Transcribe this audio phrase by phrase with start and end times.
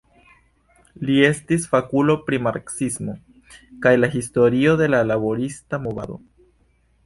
[1.09, 3.15] Li estis fakulo pri marksismo
[3.85, 6.23] kaj la historio de la laborista movado.